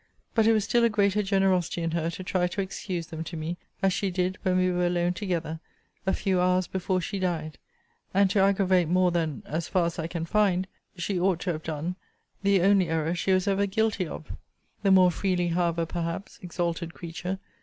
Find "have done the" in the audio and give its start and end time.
11.51-12.61